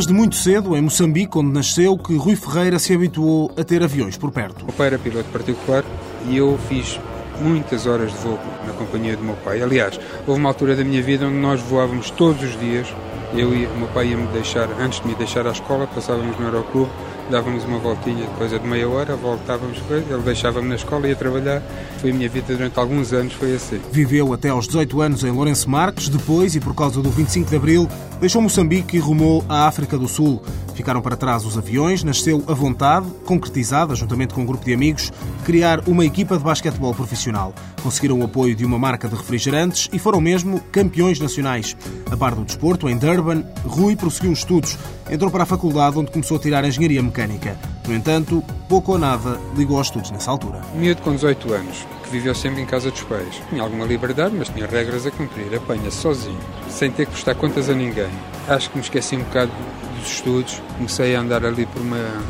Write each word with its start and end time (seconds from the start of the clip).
Desde 0.00 0.12
muito 0.12 0.36
cedo, 0.36 0.76
em 0.76 0.80
Moçambique, 0.80 1.36
onde 1.36 1.52
nasceu, 1.52 1.98
que 1.98 2.16
Rui 2.16 2.36
Ferreira 2.36 2.78
se 2.78 2.94
habituou 2.94 3.50
a 3.58 3.64
ter 3.64 3.82
aviões 3.82 4.16
por 4.16 4.30
perto. 4.30 4.64
O 4.68 4.72
pai 4.72 4.86
era 4.86 4.98
piloto 4.98 5.28
particular 5.30 5.84
e 6.28 6.36
eu 6.36 6.56
fiz 6.68 7.00
muitas 7.40 7.86
horas 7.86 8.12
de 8.12 8.18
voo 8.18 8.38
na 8.66 8.72
companhia 8.72 9.16
do 9.16 9.22
meu 9.24 9.34
pai. 9.44 9.60
Aliás, 9.60 9.98
houve 10.26 10.40
uma 10.40 10.48
altura 10.48 10.76
da 10.76 10.84
minha 10.84 11.02
vida 11.02 11.26
onde 11.26 11.36
nós 11.36 11.60
voávamos 11.60 12.08
todos 12.10 12.42
os 12.42 12.58
dias. 12.60 12.86
Eu 13.34 13.54
e 13.54 13.66
meu 13.66 13.88
pai 13.88 14.08
ia 14.08 14.16
me 14.16 14.26
deixar, 14.28 14.68
antes 14.80 15.00
de 15.00 15.08
me 15.08 15.14
deixar 15.14 15.46
à 15.46 15.52
escola, 15.52 15.86
passávamos 15.86 16.36
no 16.38 16.46
aeroclube 16.46 16.90
dávamos 17.30 17.64
uma 17.64 17.78
voltinha, 17.78 18.26
coisa 18.36 18.58
de 18.58 18.66
meia 18.66 18.88
hora, 18.88 19.14
voltávamos, 19.16 19.78
ele 19.88 20.22
deixava-me 20.22 20.68
na 20.68 20.74
escola 20.74 21.06
e 21.06 21.10
ia 21.10 21.16
trabalhar. 21.16 21.62
Foi 21.98 22.10
a 22.10 22.14
minha 22.14 22.28
vida 22.28 22.54
durante 22.54 22.78
alguns 22.78 23.12
anos, 23.12 23.32
foi 23.34 23.54
assim. 23.54 23.80
Viveu 23.92 24.32
até 24.32 24.48
aos 24.48 24.66
18 24.66 25.00
anos 25.00 25.24
em 25.24 25.30
Lourenço 25.30 25.70
Marques, 25.70 26.08
depois, 26.08 26.54
e 26.56 26.60
por 26.60 26.74
causa 26.74 27.00
do 27.00 27.10
25 27.10 27.48
de 27.48 27.56
Abril, 27.56 27.88
deixou 28.20 28.42
Moçambique 28.42 28.96
e 28.96 29.00
rumou 29.00 29.44
à 29.48 29.66
África 29.66 29.96
do 29.96 30.08
Sul. 30.08 30.42
Ficaram 30.80 31.02
para 31.02 31.14
trás 31.14 31.44
os 31.44 31.58
aviões, 31.58 32.02
nasceu 32.02 32.42
a 32.48 32.54
vontade, 32.54 33.06
concretizada 33.26 33.94
juntamente 33.94 34.32
com 34.32 34.40
um 34.40 34.46
grupo 34.46 34.64
de 34.64 34.72
amigos, 34.72 35.12
criar 35.44 35.86
uma 35.86 36.06
equipa 36.06 36.38
de 36.38 36.42
basquetebol 36.42 36.94
profissional. 36.94 37.54
Conseguiram 37.82 38.18
o 38.18 38.24
apoio 38.24 38.56
de 38.56 38.64
uma 38.64 38.78
marca 38.78 39.06
de 39.06 39.14
refrigerantes 39.14 39.90
e 39.92 39.98
foram 39.98 40.22
mesmo 40.22 40.58
campeões 40.72 41.20
nacionais. 41.20 41.76
A 42.10 42.16
par 42.16 42.34
do 42.34 42.46
desporto, 42.46 42.88
em 42.88 42.96
Durban, 42.96 43.44
Rui 43.62 43.94
prosseguiu 43.94 44.32
os 44.32 44.38
estudos. 44.38 44.78
Entrou 45.10 45.30
para 45.30 45.42
a 45.42 45.46
faculdade 45.46 45.98
onde 45.98 46.10
começou 46.10 46.38
a 46.38 46.40
tirar 46.40 46.64
engenharia 46.64 47.02
mecânica. 47.02 47.58
No 47.86 47.94
entanto, 47.94 48.42
pouco 48.66 48.92
ou 48.92 48.98
nada 48.98 49.38
ligou 49.54 49.76
aos 49.76 49.88
estudos 49.88 50.10
nessa 50.10 50.30
altura. 50.30 50.62
Miúdo 50.74 51.02
com 51.02 51.14
18 51.14 51.52
anos, 51.52 51.86
que 52.04 52.10
viveu 52.10 52.34
sempre 52.34 52.62
em 52.62 52.66
casa 52.66 52.90
dos 52.90 53.02
pais. 53.02 53.42
Tinha 53.50 53.62
alguma 53.62 53.84
liberdade, 53.84 54.34
mas 54.34 54.48
tinha 54.48 54.66
regras 54.66 55.04
a 55.04 55.10
cumprir. 55.10 55.54
Apanha 55.54 55.90
sozinho, 55.90 56.40
sem 56.70 56.90
ter 56.90 57.04
que 57.04 57.12
prestar 57.12 57.34
contas 57.34 57.68
a 57.68 57.74
ninguém. 57.74 58.08
Acho 58.48 58.70
que 58.70 58.78
me 58.78 58.82
esqueci 58.82 59.14
um 59.14 59.24
bocado 59.24 59.52
dos 60.00 60.12
estudos. 60.12 60.62
Comecei 60.76 61.14
a 61.14 61.20
andar 61.20 61.44
ali 61.44 61.66
por 61.66 61.82
uma 61.82 62.20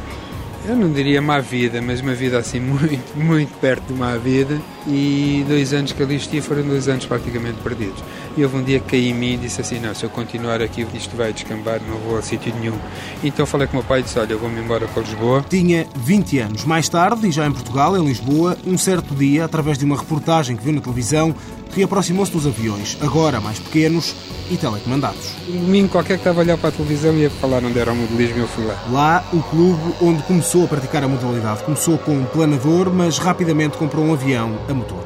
eu 0.64 0.76
não 0.76 0.92
diria 0.92 1.22
má 1.22 1.38
vida, 1.40 1.80
mas 1.80 2.00
uma 2.00 2.14
vida 2.14 2.38
assim 2.38 2.60
muito, 2.60 3.00
muito 3.16 3.58
perto 3.60 3.92
de 3.92 3.94
má 3.94 4.16
vida. 4.16 4.60
E 4.86 5.44
dois 5.46 5.72
anos 5.72 5.92
que 5.92 6.02
ali 6.02 6.16
estive 6.16 6.40
foram 6.40 6.62
dois 6.62 6.88
anos 6.88 7.04
praticamente 7.04 7.58
perdidos. 7.62 8.02
E 8.36 8.42
houve 8.42 8.56
um 8.56 8.62
dia 8.62 8.80
que 8.80 8.90
caí 8.90 9.10
em 9.10 9.14
mim 9.14 9.34
e 9.34 9.36
disse 9.36 9.60
assim: 9.60 9.78
Não, 9.78 9.94
se 9.94 10.04
eu 10.04 10.10
continuar 10.10 10.62
aqui, 10.62 10.86
isto 10.94 11.16
vai 11.16 11.32
descambar, 11.32 11.80
não 11.88 11.98
vou 11.98 12.18
a 12.18 12.22
sítio 12.22 12.54
nenhum. 12.54 12.74
Então 13.22 13.44
falei 13.44 13.66
com 13.66 13.74
o 13.74 13.76
meu 13.76 13.84
pai 13.84 14.00
e 14.00 14.02
disse: 14.02 14.18
Olha, 14.18 14.32
eu 14.32 14.38
vou-me 14.38 14.60
embora 14.60 14.86
para 14.88 15.02
Lisboa. 15.02 15.44
Tinha 15.48 15.86
20 15.96 16.38
anos. 16.38 16.64
Mais 16.64 16.88
tarde, 16.88 17.28
e 17.28 17.30
já 17.30 17.46
em 17.46 17.52
Portugal, 17.52 17.96
em 17.96 18.04
Lisboa, 18.04 18.56
um 18.66 18.78
certo 18.78 19.14
dia, 19.14 19.44
através 19.44 19.76
de 19.76 19.84
uma 19.84 19.96
reportagem 19.96 20.56
que 20.56 20.64
viu 20.64 20.72
na 20.72 20.80
televisão, 20.80 21.34
reaproximou-se 21.74 22.32
dos 22.32 22.46
aviões, 22.46 22.98
agora 23.00 23.40
mais 23.40 23.58
pequenos 23.58 24.14
e 24.50 24.56
telecomandados. 24.56 25.36
Um 25.48 25.60
domingo 25.60 25.88
qualquer 25.88 26.14
que 26.14 26.20
estava 26.20 26.40
a 26.40 26.42
olhar 26.42 26.58
para 26.58 26.70
a 26.70 26.72
televisão 26.72 27.14
ia 27.14 27.30
falar 27.30 27.64
onde 27.64 27.78
era 27.78 27.92
o 27.92 27.96
modelismo 27.96 28.38
e 28.38 28.40
eu 28.40 28.48
fui 28.48 28.64
lá. 28.64 28.84
Lá, 28.90 29.24
o 29.32 29.40
clube 29.42 29.94
onde 30.02 30.22
começou 30.24 30.64
a 30.64 30.68
praticar 30.68 31.04
a 31.04 31.08
modalidade. 31.08 31.62
Começou 31.62 31.96
com 31.98 32.12
um 32.12 32.24
planador, 32.24 32.92
mas 32.92 33.18
rapidamente 33.18 33.78
comprou 33.78 34.04
um 34.04 34.12
avião 34.12 34.58
a 34.70 34.74
motor. 34.74 35.04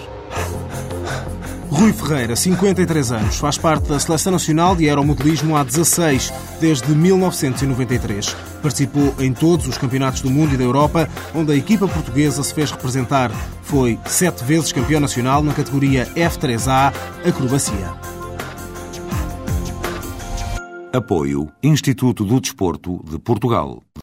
Rui 1.71 1.93
Ferreira, 1.93 2.37
53 2.37 3.13
anos, 3.13 3.37
faz 3.37 3.59
parte 3.59 3.89
da 3.89 3.99
Seleção 3.99 4.33
Nacional 4.33 4.77
de 4.77 4.89
Aeromodelismo 4.89 5.57
há 5.57 5.65
16, 5.65 6.33
desde 6.61 6.95
1993. 6.95 8.37
Participou 8.63 9.15
em 9.19 9.33
todos 9.33 9.67
os 9.67 9.77
campeonatos 9.77 10.21
do 10.21 10.31
mundo 10.31 10.55
e 10.55 10.57
da 10.57 10.65
Europa, 10.65 11.09
onde 11.35 11.53
a 11.53 11.57
equipa 11.57 11.89
portuguesa 11.89 12.43
se 12.45 12.55
fez 12.55 12.71
representar. 12.71 13.31
Foi 13.63 13.99
sete 14.07 14.45
vezes 14.45 14.73
campeão 14.73 15.01
nacional 15.01 15.43
na 15.43 15.53
categoria 15.53 16.07
F3A, 16.15 16.93
acrobacia. 17.27 17.93
Apoio 20.93 21.51
Instituto 21.61 22.25
do 22.25 22.41
Desporto 22.41 23.03
de 23.05 23.19
Portugal. 23.19 23.85